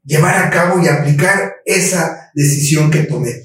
llevar 0.05 0.37
a 0.37 0.51
cabo 0.51 0.83
y 0.83 0.89
aplicar 0.89 1.55
esa 1.65 2.31
decisión 2.35 2.91
que 2.91 3.05
tomé. 3.05 3.43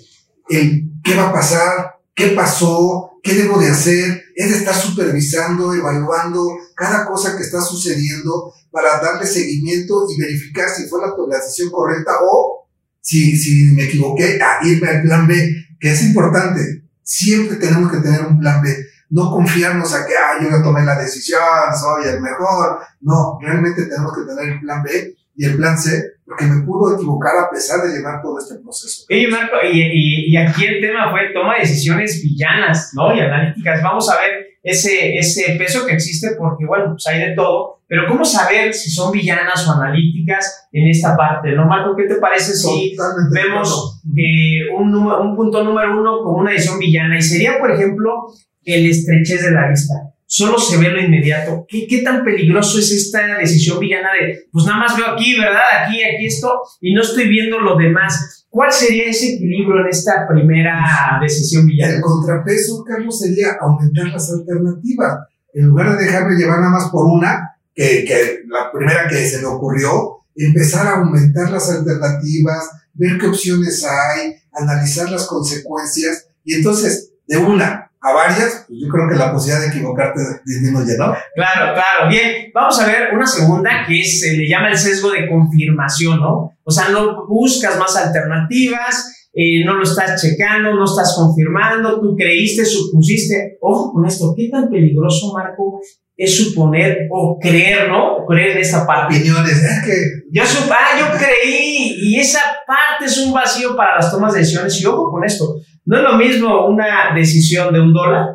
El 0.49 0.91
qué 1.03 1.15
va 1.15 1.29
a 1.29 1.33
pasar, 1.33 1.99
qué 2.13 2.29
pasó, 2.29 3.19
qué 3.23 3.35
debo 3.35 3.59
de 3.59 3.69
hacer, 3.69 4.23
es 4.37 4.51
estar 4.51 4.75
supervisando, 4.75 5.73
evaluando 5.73 6.47
cada 6.75 7.07
cosa 7.07 7.35
que 7.35 7.41
está 7.41 7.59
sucediendo 7.59 8.53
para 8.69 8.99
darle 9.01 9.25
seguimiento 9.25 10.05
y 10.07 10.21
verificar 10.21 10.69
si 10.69 10.87
fue 10.87 10.99
la, 11.01 11.39
decisión 11.39 11.71
correcta 11.71 12.11
o 12.21 12.69
si, 13.01 13.35
si 13.35 13.73
me 13.73 13.85
equivoqué, 13.85 14.39
a 14.39 14.63
irme 14.63 14.89
al 14.89 15.01
plan 15.01 15.27
B, 15.27 15.65
que 15.79 15.91
es 15.91 16.03
importante. 16.03 16.83
Siempre 17.01 17.57
tenemos 17.57 17.91
que 17.91 17.97
tener 17.97 18.27
un 18.27 18.39
plan 18.39 18.61
B. 18.61 18.77
No 19.09 19.31
confiarnos 19.31 19.91
a 19.95 20.05
que, 20.05 20.13
ah, 20.13 20.37
yo 20.39 20.51
ya 20.51 20.61
tomé 20.61 20.85
la 20.85 20.99
decisión, 20.99 21.41
soy 21.79 22.07
el 22.07 22.21
mejor. 22.21 22.77
No, 23.01 23.39
realmente 23.41 23.85
tenemos 23.85 24.13
que 24.15 24.21
tener 24.21 24.53
el 24.53 24.59
plan 24.59 24.83
B 24.83 25.15
y 25.35 25.45
el 25.45 25.57
plan 25.57 25.79
C 25.79 26.16
porque 26.27 26.45
me 26.45 26.65
pudo 26.65 26.95
equivocar 26.95 27.31
a 27.37 27.49
pesar 27.49 27.79
de 27.87 27.97
llevar 27.97 28.21
todo 28.21 28.37
este 28.37 28.55
proceso. 28.55 29.05
Oye, 29.09 29.27
Marco, 29.29 29.55
y, 29.63 30.33
y, 30.33 30.37
aquí 30.37 30.65
el 30.65 30.81
tema 30.81 31.09
fue 31.09 31.31
toma 31.33 31.53
de 31.53 31.61
decisiones 31.61 32.21
villanas, 32.21 32.91
¿no? 32.93 33.15
Y 33.15 33.21
analíticas. 33.21 33.81
Vamos 33.81 34.09
a 34.09 34.19
ver 34.19 34.59
ese, 34.61 35.17
ese 35.17 35.55
peso 35.57 35.85
que 35.85 35.93
existe 35.93 36.31
porque, 36.37 36.65
bueno, 36.65 36.87
pues 36.91 37.07
hay 37.07 37.29
de 37.29 37.33
todo, 37.33 37.79
pero 37.87 38.07
¿cómo 38.09 38.25
saber 38.25 38.73
si 38.73 38.91
son 38.91 39.13
villanas 39.13 39.65
o 39.65 39.71
analíticas 39.71 40.67
en 40.73 40.89
esta 40.89 41.15
parte, 41.15 41.53
¿no, 41.53 41.65
Marco? 41.65 41.95
¿Qué 41.95 42.03
te 42.03 42.15
parece 42.15 42.53
si 42.53 42.93
vemos 43.33 44.01
eh, 44.17 44.69
un, 44.77 44.93
un 44.93 45.35
punto 45.37 45.63
número 45.63 45.97
uno 45.97 46.21
como 46.23 46.39
una 46.39 46.51
decisión 46.51 46.79
villana? 46.79 47.17
Y 47.17 47.21
sería, 47.21 47.57
por 47.57 47.71
ejemplo, 47.71 48.27
el 48.65 48.89
estrechez 48.89 49.45
de 49.45 49.51
la 49.51 49.69
vista 49.69 49.93
solo 50.27 50.59
se 50.59 50.77
ve 50.77 50.89
lo 50.89 51.01
inmediato. 51.01 51.65
¿Qué, 51.67 51.87
¿Qué, 51.87 52.01
tan 52.01 52.23
peligroso 52.23 52.77
es 52.77 52.91
esta 52.91 53.37
decisión 53.39 53.79
villana 53.79 54.09
de, 54.13 54.47
pues 54.51 54.65
nada 54.65 54.79
más 54.79 54.95
veo 54.95 55.07
aquí, 55.13 55.39
¿verdad? 55.39 55.61
Aquí, 55.85 56.03
aquí 56.03 56.25
esto, 56.25 56.61
y 56.81 56.93
no 56.93 57.01
estoy 57.01 57.27
viendo 57.29 57.59
lo 57.59 57.77
demás? 57.77 58.45
¿Cuál 58.49 58.71
sería 58.71 59.09
ese 59.09 59.35
equilibrio 59.35 59.81
en 59.81 59.87
esta 59.89 60.27
primera 60.27 61.17
decisión 61.21 61.65
villana? 61.65 61.95
El 61.95 62.01
contrapeso, 62.01 62.83
Carlos, 62.83 63.19
sería 63.19 63.57
aumentar 63.59 64.07
las 64.07 64.29
alternativas. 64.31 65.19
En 65.53 65.65
lugar 65.65 65.97
de 65.97 66.05
dejarme 66.05 66.35
llevar 66.35 66.59
nada 66.59 66.71
más 66.71 66.89
por 66.89 67.05
una, 67.05 67.55
que, 67.73 68.03
que 68.05 68.41
la 68.47 68.71
primera 68.71 69.07
que 69.07 69.25
se 69.25 69.39
me 69.39 69.47
ocurrió, 69.47 70.17
empezar 70.35 70.87
a 70.87 70.97
aumentar 70.97 71.49
las 71.49 71.69
alternativas, 71.69 72.69
ver 72.93 73.17
qué 73.17 73.27
opciones 73.27 73.83
hay, 73.85 74.33
analizar 74.51 75.09
las 75.09 75.25
consecuencias, 75.25 76.27
y 76.43 76.55
entonces, 76.55 77.11
de 77.27 77.37
una, 77.37 77.86
a 78.01 78.13
varias, 78.13 78.65
pues 78.67 78.79
yo 78.81 78.87
creo 78.89 79.09
que 79.09 79.15
la 79.15 79.31
posibilidad 79.31 79.61
de 79.61 79.75
equivocarte 79.75 80.19
disminuye, 80.45 80.97
¿no? 80.97 81.13
Claro, 81.35 81.73
claro. 81.73 82.09
Bien, 82.09 82.51
vamos 82.53 82.79
a 82.79 82.87
ver 82.87 83.13
una 83.13 83.25
segunda 83.25 83.85
que 83.87 84.03
se 84.03 84.37
le 84.37 84.47
llama 84.47 84.69
el 84.69 84.77
sesgo 84.77 85.11
de 85.11 85.27
confirmación, 85.27 86.19
¿no? 86.19 86.51
O 86.63 86.71
sea, 86.71 86.89
no 86.89 87.25
buscas 87.27 87.77
más 87.77 87.95
alternativas, 87.95 89.29
eh, 89.33 89.63
no 89.65 89.75
lo 89.75 89.83
estás 89.83 90.21
checando, 90.21 90.73
no 90.73 90.85
estás 90.85 91.15
confirmando, 91.15 91.99
tú 92.01 92.15
creíste, 92.15 92.65
supusiste. 92.65 93.57
Ojo 93.61 93.93
con 93.93 94.05
esto, 94.05 94.33
¿qué 94.35 94.49
tan 94.49 94.69
peligroso, 94.69 95.33
Marco, 95.33 95.79
es 96.15 96.35
suponer 96.35 97.07
o 97.11 97.37
creer, 97.39 97.87
¿no? 97.89 98.25
creer 98.27 98.51
en 98.51 98.57
esta 98.57 98.85
parte. 98.85 99.15
Opiniones, 99.15 99.63
es 99.63 99.85
que... 99.85 99.93
Yo, 100.31 100.43
ah, 100.71 100.99
yo 100.99 101.05
creí 101.17 101.95
y 102.01 102.19
esa 102.19 102.39
parte 102.65 103.05
es 103.05 103.17
un 103.19 103.33
vacío 103.33 103.75
para 103.75 103.95
las 103.97 104.11
tomas 104.11 104.33
de 104.33 104.39
decisiones 104.39 104.81
y 104.81 104.85
ojo 104.85 105.11
con 105.11 105.23
esto. 105.23 105.55
No 105.87 105.97
es 105.97 106.03
lo 106.03 106.17
mismo 106.17 106.67
una 106.67 107.15
decisión 107.15 107.73
de 107.73 107.79
un 107.79 107.93
dólar 107.93 108.25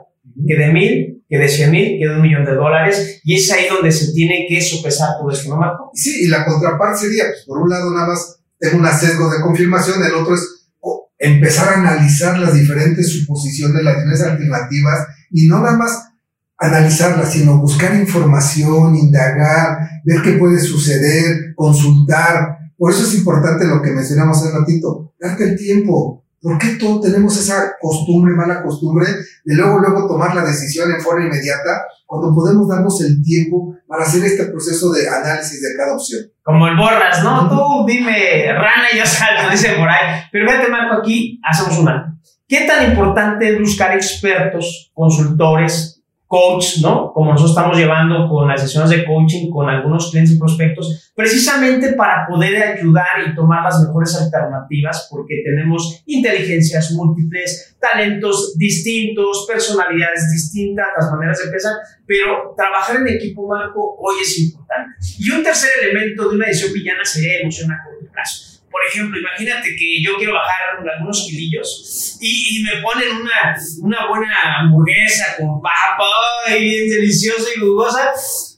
que 0.46 0.56
de 0.56 0.72
mil, 0.72 1.22
que 1.28 1.36
de 1.36 1.48
cien 1.48 1.70
mil, 1.70 1.98
que 1.98 2.08
de 2.08 2.16
un 2.16 2.22
millón 2.22 2.46
de 2.46 2.54
dólares, 2.54 3.20
y 3.24 3.34
es 3.34 3.52
ahí 3.52 3.66
donde 3.68 3.92
se 3.92 4.10
tiene 4.14 4.46
que 4.48 4.58
sopesar 4.58 5.18
todo 5.20 5.30
esto, 5.30 5.50
¿no, 5.50 5.56
Marco? 5.58 5.90
Sí, 5.92 6.24
y 6.24 6.28
la 6.28 6.46
contraparte 6.46 7.00
sería, 7.00 7.24
pues, 7.26 7.44
por 7.46 7.58
un 7.58 7.68
lado 7.68 7.92
nada 7.92 8.06
más 8.06 8.40
tengo 8.58 8.78
un 8.78 8.86
sesgo 8.86 9.30
de 9.30 9.42
confirmación, 9.42 10.02
el 10.02 10.14
otro 10.14 10.34
es 10.34 10.70
empezar 11.18 11.68
a 11.68 11.80
analizar 11.80 12.38
las 12.38 12.54
diferentes 12.54 13.12
suposiciones, 13.12 13.84
las 13.84 13.96
diferentes 13.96 14.22
alternativas, 14.22 15.06
y 15.30 15.46
no 15.46 15.60
nada 15.60 15.76
más 15.76 16.08
analizarlas, 16.56 17.32
sino 17.32 17.58
buscar 17.58 17.94
información, 17.94 18.96
indagar, 18.96 19.76
ver 20.06 20.22
qué 20.22 20.32
puede 20.32 20.58
suceder, 20.58 21.54
consultar. 21.54 22.56
Por 22.78 22.92
eso 22.92 23.02
es 23.02 23.14
importante 23.14 23.66
lo 23.66 23.82
que 23.82 23.90
mencionamos 23.90 24.38
hace 24.38 24.56
ratito, 24.56 25.12
darte 25.20 25.44
el 25.44 25.56
tiempo, 25.56 26.21
¿Por 26.42 26.58
qué 26.58 26.70
todos 26.70 27.02
tenemos 27.02 27.38
esa 27.38 27.76
costumbre, 27.80 28.34
mala 28.34 28.64
costumbre, 28.64 29.06
de 29.44 29.54
luego, 29.54 29.78
luego 29.78 30.08
tomar 30.08 30.34
la 30.34 30.44
decisión 30.44 30.90
en 30.90 31.00
forma 31.00 31.26
inmediata, 31.26 31.86
cuando 32.04 32.34
podemos 32.34 32.68
darnos 32.68 33.00
el 33.02 33.22
tiempo 33.22 33.76
para 33.86 34.02
hacer 34.02 34.24
este 34.24 34.46
proceso 34.46 34.90
de 34.90 35.08
análisis 35.08 35.62
de 35.62 35.76
cada 35.76 35.94
opción? 35.94 36.20
Como 36.42 36.66
el 36.66 36.76
borras, 36.76 37.22
¿no? 37.22 37.48
Tú 37.48 37.86
dime 37.86 38.52
rana 38.52 38.88
y 38.92 38.98
yo 38.98 39.06
salgo, 39.06 39.50
dice 39.52 39.74
por 39.78 39.88
ahí. 39.88 40.20
Pero 40.32 40.50
fíjate, 40.50 40.68
Marco, 40.68 40.96
aquí 40.96 41.40
hacemos 41.48 41.78
una. 41.78 42.18
¿Qué 42.48 42.66
tan 42.66 42.90
importante 42.90 43.52
es 43.52 43.60
buscar 43.60 43.94
expertos, 43.94 44.90
consultores, 44.92 46.01
coach, 46.32 46.78
¿no? 46.80 47.12
Como 47.12 47.32
nosotros 47.32 47.50
estamos 47.50 47.76
llevando 47.76 48.26
con 48.26 48.48
las 48.48 48.62
sesiones 48.62 48.88
de 48.88 49.04
coaching 49.04 49.50
con 49.50 49.68
algunos 49.68 50.10
clientes 50.10 50.34
y 50.34 50.38
prospectos, 50.38 51.12
precisamente 51.14 51.92
para 51.92 52.26
poder 52.26 52.56
ayudar 52.78 53.20
y 53.26 53.34
tomar 53.34 53.62
las 53.62 53.82
mejores 53.82 54.16
alternativas, 54.16 55.08
porque 55.10 55.42
tenemos 55.44 56.02
inteligencias 56.06 56.90
múltiples, 56.92 57.76
talentos 57.78 58.56
distintos, 58.56 59.44
personalidades 59.46 60.30
distintas, 60.32 60.86
las 60.98 61.10
maneras 61.12 61.38
de 61.44 61.50
pensar, 61.50 61.74
pero 62.06 62.54
trabajar 62.56 62.96
en 62.96 63.08
equipo, 63.08 63.46
Marco, 63.46 63.94
hoy 63.98 64.14
es 64.22 64.38
importante. 64.38 64.96
Y 65.18 65.30
un 65.32 65.42
tercer 65.42 65.68
elemento 65.82 66.30
de 66.30 66.36
una 66.36 66.46
decisión 66.46 66.72
villana 66.72 67.04
sería 67.04 67.40
emoción 67.42 67.70
a 67.70 67.84
corto 67.84 68.10
plazo 68.10 68.51
por 68.72 68.80
ejemplo, 68.88 69.20
imagínate 69.20 69.68
que 69.76 70.02
yo 70.02 70.16
quiero 70.16 70.32
bajar 70.32 70.80
algunos 70.80 71.26
kilillos 71.28 72.16
y, 72.20 72.64
me 72.64 72.80
ponen 72.80 73.20
una, 73.20 73.54
una 73.82 74.08
buena 74.08 74.60
hamburguesa 74.60 75.36
con 75.36 75.60
papa 75.60 76.56
y 76.56 76.64
bien 76.64 76.88
deliciosa 76.88 77.50
y 77.54 77.60
jugosa. 77.60 78.10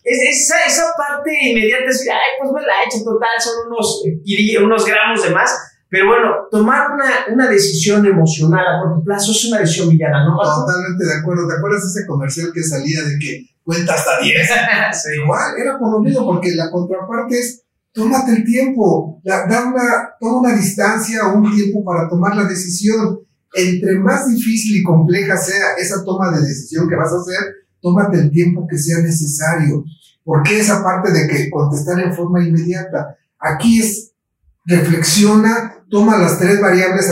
esa, 0.04 0.64
esa 0.64 0.92
parte 0.96 1.30
inmediata 1.42 1.90
es, 1.90 2.08
ay, 2.08 2.38
pues 2.38 2.52
me 2.52 2.62
la 2.62 2.82
he 2.82 2.86
hecho 2.86 3.04
total, 3.04 3.34
son 3.40 3.66
unos, 3.66 4.04
unos 4.62 4.86
gramos 4.86 5.22
de 5.22 5.30
más. 5.30 5.50
Pero 5.90 6.08
bueno, 6.08 6.48
tomar 6.50 6.90
una, 6.90 7.26
una, 7.32 7.48
decisión 7.48 8.04
emocional 8.04 8.66
a 8.66 8.80
corto 8.82 9.04
plazo 9.04 9.30
es 9.30 9.44
una 9.44 9.60
decisión 9.60 9.88
villana, 9.90 10.24
¿no? 10.24 10.36
Totalmente 10.36 11.04
de 11.04 11.20
acuerdo. 11.20 11.46
¿Te 11.46 11.54
acuerdas 11.54 11.82
de 11.82 12.00
ese 12.00 12.06
comercial 12.08 12.50
que 12.52 12.62
salía 12.64 13.02
de 13.02 13.16
que 13.20 13.46
cuenta 13.62 13.94
hasta 13.94 14.18
10? 14.18 14.50
Igual, 15.22 15.54
era 15.56 15.78
por 15.78 15.92
lo 15.92 16.00
mismo, 16.00 16.26
porque 16.26 16.50
la 16.56 16.68
contraparte 16.70 17.38
es 17.38 17.63
tómate 17.94 18.32
el 18.32 18.44
tiempo, 18.44 19.20
da, 19.24 19.44
una, 19.44 20.10
toma 20.20 20.40
una 20.40 20.56
distancia 20.56 21.28
o 21.28 21.38
un 21.38 21.54
tiempo 21.54 21.82
para 21.84 22.08
tomar 22.08 22.36
la 22.36 22.44
decisión. 22.44 23.20
Entre 23.56 23.96
más 24.00 24.28
difícil 24.28 24.78
y 24.78 24.82
compleja 24.82 25.36
sea 25.36 25.76
esa 25.78 26.04
toma 26.04 26.32
de 26.32 26.44
decisión 26.44 26.88
que 26.88 26.96
vas 26.96 27.12
a 27.12 27.20
hacer, 27.20 27.38
tómate 27.80 28.18
el 28.18 28.30
tiempo 28.30 28.66
que 28.68 28.76
sea 28.76 28.98
necesario. 28.98 29.84
Porque 30.24 30.58
esa 30.58 30.82
parte 30.82 31.12
de 31.12 31.28
que 31.28 31.50
contestar 31.50 32.00
en 32.00 32.12
forma 32.12 32.42
inmediata? 32.42 33.16
Aquí 33.38 33.80
es, 33.80 34.10
reflexiona, 34.66 35.84
toma 35.88 36.18
las 36.18 36.38
tres 36.38 36.60
variables 36.60 37.08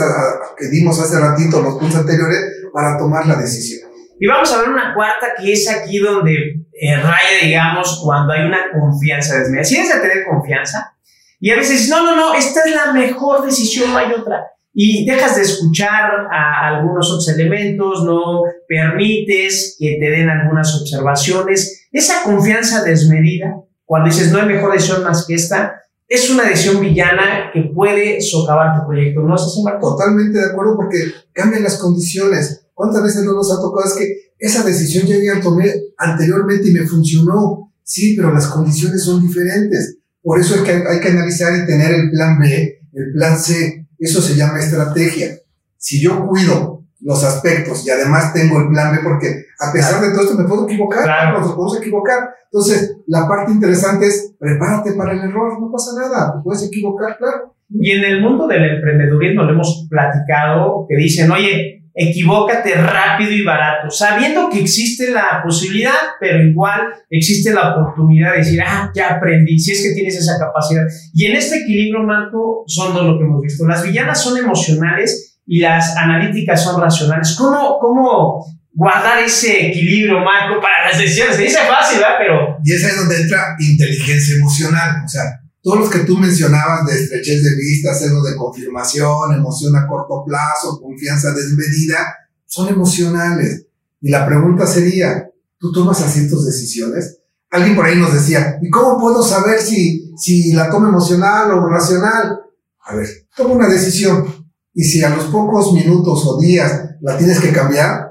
que 0.57 0.67
dimos 0.67 0.99
hace 0.99 1.17
ratito, 1.17 1.61
los 1.61 1.75
puntos 1.75 1.99
anteriores, 1.99 2.39
para 2.73 2.97
tomar 2.97 3.25
la 3.25 3.35
decisión. 3.35 3.89
Y 4.23 4.27
vamos 4.27 4.53
a 4.53 4.61
ver 4.61 4.69
una 4.69 4.93
cuarta 4.93 5.33
que 5.37 5.51
es 5.51 5.69
aquí 5.69 5.99
donde 5.99 6.33
eh, 6.71 6.95
raya, 6.95 7.43
digamos, 7.43 7.99
cuando 8.01 8.31
hay 8.31 8.45
una 8.45 8.71
confianza 8.71 9.37
desmedida. 9.37 9.65
Si 9.65 9.75
debes 9.75 9.93
de 9.93 9.99
tener 9.99 10.25
confianza 10.25 10.95
y 11.41 11.49
a 11.49 11.57
veces, 11.57 11.89
no, 11.89 12.05
no, 12.05 12.15
no, 12.15 12.33
esta 12.33 12.61
es 12.65 12.73
la 12.73 12.93
mejor 12.93 13.45
decisión, 13.45 13.91
no 13.91 13.97
hay 13.97 14.13
otra. 14.13 14.45
Y 14.73 15.05
dejas 15.05 15.35
de 15.35 15.41
escuchar 15.41 16.09
a 16.31 16.69
algunos 16.69 17.11
otros 17.11 17.27
elementos, 17.37 18.05
no 18.05 18.43
permites 18.65 19.75
que 19.77 19.97
te 19.99 20.09
den 20.09 20.29
algunas 20.29 20.73
observaciones. 20.73 21.89
Esa 21.91 22.23
confianza 22.23 22.81
desmedida, 22.81 23.57
cuando 23.83 24.09
dices 24.09 24.31
no 24.31 24.39
hay 24.39 24.45
mejor 24.45 24.71
decisión 24.71 25.03
más 25.03 25.27
que 25.27 25.33
esta, 25.33 25.81
es 26.07 26.29
una 26.29 26.43
decisión 26.43 26.79
villana 26.79 27.51
que 27.51 27.63
puede 27.75 28.21
socavar 28.21 28.79
tu 28.79 28.87
proyecto. 28.87 29.19
¿No 29.19 29.35
es 29.35 29.41
así, 29.41 29.61
Marco? 29.63 29.97
Totalmente 29.97 30.39
de 30.39 30.49
acuerdo 30.49 30.77
porque 30.77 31.11
cambian 31.33 31.63
las 31.63 31.77
condiciones 31.77 32.62
¿Cuántas 32.73 33.03
veces 33.03 33.23
no 33.23 33.33
nos 33.33 33.51
ha 33.51 33.61
tocado? 33.61 33.87
Es 33.87 33.93
que 33.93 34.33
esa 34.37 34.63
decisión 34.63 35.05
ya 35.07 35.35
la 35.35 35.41
tomé 35.41 35.71
anteriormente 35.97 36.69
y 36.69 36.73
me 36.73 36.87
funcionó. 36.87 37.71
Sí, 37.83 38.15
pero 38.15 38.33
las 38.33 38.47
condiciones 38.47 39.03
son 39.03 39.21
diferentes. 39.21 39.97
Por 40.21 40.39
eso 40.39 40.55
es 40.55 40.61
que 40.61 40.71
hay 40.71 40.99
que 40.99 41.09
analizar 41.09 41.53
y 41.55 41.65
tener 41.65 41.91
el 41.91 42.09
plan 42.11 42.39
B, 42.39 42.79
el 42.93 43.13
plan 43.13 43.37
C. 43.37 43.87
Eso 43.99 44.21
se 44.21 44.35
llama 44.35 44.59
estrategia. 44.59 45.37
Si 45.77 46.01
yo 46.01 46.25
cuido 46.27 46.83
los 47.01 47.23
aspectos 47.23 47.85
y 47.85 47.89
además 47.89 48.33
tengo 48.33 48.59
el 48.61 48.69
plan 48.69 48.95
B, 48.95 49.01
porque 49.03 49.45
a 49.59 49.71
pesar 49.71 50.01
de 50.01 50.11
todo 50.11 50.23
esto 50.23 50.37
me 50.37 50.47
puedo 50.47 50.65
equivocar, 50.65 51.03
claro. 51.03 51.41
nos 51.41 51.51
podemos 51.53 51.77
equivocar. 51.77 52.29
Entonces, 52.51 52.95
la 53.07 53.27
parte 53.27 53.51
interesante 53.51 54.07
es 54.07 54.33
prepárate 54.39 54.93
para 54.93 55.13
el 55.13 55.19
error, 55.19 55.59
no 55.59 55.71
pasa 55.71 55.91
nada, 55.99 56.33
te 56.35 56.43
puedes 56.43 56.63
equivocar, 56.63 57.17
claro. 57.17 57.55
Y 57.69 57.91
en 57.91 58.03
el 58.03 58.21
mundo 58.21 58.47
del 58.47 58.63
emprendedurismo 58.75 59.43
lo 59.43 59.53
hemos 59.53 59.87
platicado, 59.89 60.85
que 60.87 60.95
dicen, 60.95 61.31
oye, 61.31 61.82
equivócate 61.95 62.73
rápido 62.73 63.31
y 63.31 63.43
barato, 63.43 63.89
sabiendo 63.91 64.49
que 64.49 64.59
existe 64.59 65.11
la 65.11 65.41
posibilidad, 65.43 65.93
pero 66.19 66.43
igual 66.43 66.81
existe 67.09 67.53
la 67.53 67.75
oportunidad 67.75 68.31
de 68.31 68.37
decir, 68.39 68.61
ah, 68.65 68.91
ya 68.95 69.15
aprendí, 69.15 69.59
si 69.59 69.71
es 69.71 69.83
que 69.83 69.93
tienes 69.93 70.15
esa 70.15 70.39
capacidad. 70.39 70.83
Y 71.13 71.25
en 71.25 71.35
este 71.35 71.57
equilibrio, 71.57 72.03
Marco, 72.03 72.63
son 72.67 72.93
dos 72.93 73.05
lo 73.05 73.17
que 73.17 73.25
hemos 73.25 73.41
visto. 73.41 73.67
Las 73.67 73.83
villanas 73.83 74.23
son 74.23 74.37
emocionales 74.37 75.39
y 75.45 75.59
las 75.59 75.95
analíticas 75.97 76.63
son 76.63 76.81
racionales. 76.81 77.35
¿Cómo, 77.37 77.77
cómo 77.79 78.43
guardar 78.73 79.19
ese 79.23 79.67
equilibrio, 79.67 80.19
Marco, 80.19 80.59
para 80.59 80.89
las 80.89 80.97
decisiones? 80.97 81.35
Se 81.35 81.43
dice 81.43 81.59
fácil, 81.67 81.99
¿verdad? 81.99 82.15
Pero... 82.17 82.57
Y 82.63 82.73
esa 82.73 82.87
es 82.87 82.97
donde 82.97 83.21
entra 83.21 83.55
inteligencia 83.59 84.35
emocional, 84.35 85.03
o 85.05 85.07
sea, 85.07 85.42
todos 85.63 85.79
los 85.79 85.89
que 85.89 85.99
tú 85.99 86.17
mencionabas 86.17 86.85
de 86.85 87.01
estrechez 87.01 87.41
de 87.41 87.55
vista, 87.55 87.95
celo 87.95 88.21
de 88.21 88.35
confirmación, 88.35 89.33
emoción 89.33 89.73
a 89.77 89.87
corto 89.87 90.25
plazo, 90.25 90.79
confianza 90.81 91.31
desmedida, 91.31 92.05
son 92.45 92.67
emocionales. 92.67 93.65
Y 94.01 94.09
la 94.09 94.25
pregunta 94.27 94.67
sería, 94.67 95.29
¿tú 95.57 95.71
tomas 95.71 96.01
así 96.01 96.29
tus 96.29 96.45
decisiones? 96.45 97.19
Alguien 97.49 97.77
por 97.77 97.85
ahí 97.85 97.97
nos 97.97 98.13
decía, 98.13 98.57
¿y 98.61 98.69
cómo 98.69 98.99
puedo 98.99 99.23
saber 99.23 99.61
si, 99.61 100.11
si 100.17 100.51
la 100.51 100.69
tomo 100.69 100.89
emocional 100.89 101.51
o 101.51 101.65
racional? 101.65 102.39
A 102.85 102.95
ver, 102.95 103.07
toma 103.33 103.53
una 103.53 103.69
decisión. 103.69 104.25
Y 104.73 104.83
si 104.83 105.01
a 105.01 105.15
los 105.15 105.25
pocos 105.25 105.71
minutos 105.71 106.25
o 106.25 106.41
días 106.41 106.89
la 106.99 107.17
tienes 107.17 107.39
que 107.39 107.53
cambiar, 107.53 108.09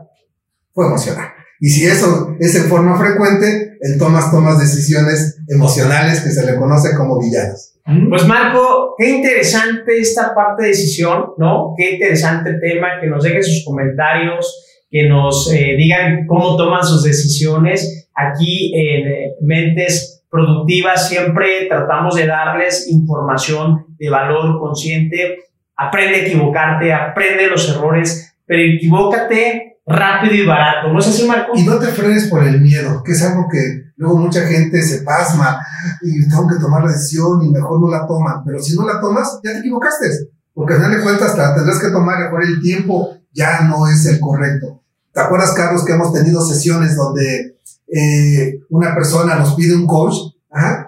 fue 0.72 0.86
emocional. 0.86 1.28
Y 1.60 1.68
si 1.68 1.84
eso 1.84 2.34
es 2.40 2.54
en 2.54 2.64
forma 2.64 2.98
frecuente, 2.98 3.71
en 3.82 3.98
tomas 3.98 4.30
tomas 4.30 4.60
decisiones 4.60 5.42
emocionales 5.48 6.20
que 6.20 6.30
se 6.30 6.46
le 6.46 6.56
conoce 6.56 6.96
como 6.96 7.20
villanas. 7.20 7.80
Pues 8.08 8.24
Marco, 8.28 8.94
qué 8.96 9.10
interesante 9.10 9.98
esta 9.98 10.32
parte 10.34 10.62
de 10.62 10.68
decisión, 10.68 11.32
¿no? 11.36 11.74
Qué 11.76 11.94
interesante 11.94 12.54
tema, 12.60 13.00
que 13.00 13.08
nos 13.08 13.24
dejen 13.24 13.42
sus 13.42 13.64
comentarios, 13.64 14.86
que 14.88 15.08
nos 15.08 15.52
eh, 15.52 15.74
digan 15.76 16.26
cómo 16.28 16.56
toman 16.56 16.84
sus 16.84 17.02
decisiones. 17.02 18.08
Aquí 18.14 18.72
en 18.74 19.08
eh, 19.08 19.34
Mentes 19.40 20.22
Productivas 20.30 21.08
siempre 21.08 21.66
tratamos 21.68 22.14
de 22.14 22.26
darles 22.26 22.88
información 22.88 23.84
de 23.98 24.08
valor 24.08 24.60
consciente. 24.60 25.38
Aprende 25.76 26.20
a 26.20 26.26
equivocarte, 26.26 26.92
aprende 26.92 27.48
los 27.48 27.68
errores, 27.68 28.32
pero 28.46 28.62
equivócate 28.62 29.71
rápido 29.86 30.34
y 30.34 30.46
barato. 30.46 30.92
¿No 30.92 30.98
es 30.98 31.08
así, 31.08 31.26
Marco? 31.26 31.52
Y 31.54 31.64
no 31.64 31.78
te 31.78 31.88
frenes 31.88 32.28
por 32.28 32.44
el 32.44 32.60
miedo, 32.60 33.02
que 33.02 33.12
es 33.12 33.22
algo 33.22 33.48
que 33.50 33.92
luego 33.96 34.16
mucha 34.16 34.46
gente 34.46 34.82
se 34.82 35.02
pasma 35.02 35.60
y 36.02 36.28
tengo 36.28 36.48
que 36.48 36.56
tomar 36.56 36.84
la 36.84 36.92
decisión 36.92 37.42
y 37.42 37.50
mejor 37.50 37.80
no 37.80 37.88
la 37.88 38.06
toman. 38.06 38.44
Pero 38.44 38.60
si 38.60 38.76
no 38.76 38.86
la 38.86 39.00
tomas, 39.00 39.40
ya 39.42 39.52
te 39.52 39.58
equivocaste. 39.58 40.08
Porque 40.54 40.74
al 40.74 40.80
final 40.80 40.96
de 40.96 41.02
cuentas 41.02 41.34
tendrás 41.34 41.78
que 41.78 41.90
tomar 41.90 42.20
mejor 42.20 42.44
el 42.44 42.60
tiempo 42.60 43.16
ya 43.32 43.62
no 43.62 43.88
es 43.88 44.04
el 44.06 44.20
correcto. 44.20 44.82
¿Te 45.12 45.20
acuerdas, 45.20 45.52
Carlos, 45.52 45.84
que 45.84 45.92
hemos 45.92 46.12
tenido 46.12 46.40
sesiones 46.42 46.96
donde 46.96 47.58
eh, 47.86 48.60
una 48.70 48.94
persona 48.94 49.36
nos 49.36 49.54
pide 49.54 49.74
un 49.74 49.86
coach? 49.86 50.14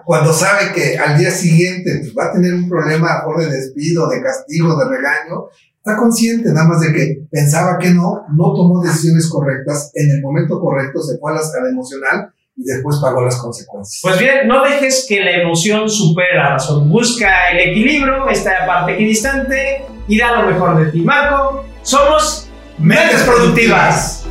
cuando 0.05 0.31
sabe 0.31 0.71
que 0.73 0.97
al 0.97 1.17
día 1.17 1.31
siguiente 1.31 1.99
pues, 1.99 2.13
va 2.15 2.25
a 2.25 2.31
tener 2.31 2.53
un 2.53 2.69
problema 2.69 3.23
por 3.25 3.39
de 3.39 3.49
despido, 3.49 4.07
de 4.07 4.21
castigo, 4.21 4.77
de 4.77 4.87
regaño, 4.87 5.45
está 5.85 5.97
consciente 5.97 6.51
nada 6.51 6.67
más 6.67 6.79
de 6.79 6.91
que 6.93 7.27
pensaba 7.29 7.77
que 7.77 7.91
no, 7.91 8.25
no 8.35 8.53
tomó 8.55 8.81
decisiones 8.81 9.29
correctas, 9.29 9.91
en 9.93 10.09
el 10.09 10.21
momento 10.21 10.59
correcto 10.59 10.99
se 10.99 11.19
fue 11.19 11.31
a 11.31 11.35
la 11.35 11.41
escala 11.41 11.69
emocional 11.69 12.33
y 12.57 12.63
después 12.63 12.97
pagó 12.99 13.23
las 13.23 13.35
consecuencias. 13.35 13.99
Pues 14.01 14.17
bien, 14.17 14.47
no 14.47 14.63
dejes 14.63 15.05
que 15.07 15.19
la 15.19 15.41
emoción 15.41 15.87
supere 15.87 16.37
la 16.37 16.53
razón. 16.53 16.89
Busca 16.89 17.51
el 17.51 17.69
equilibrio, 17.69 18.27
esta 18.29 18.65
parte 18.65 18.93
equidistante 18.93 19.85
y 20.07 20.17
da 20.17 20.41
lo 20.41 20.49
mejor 20.49 20.83
de 20.83 20.91
ti. 20.91 21.01
Marco, 21.01 21.63
somos 21.83 22.49
Mentes 22.79 23.21
Productivas. 23.21 24.24